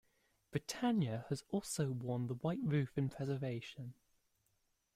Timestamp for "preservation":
3.07-3.93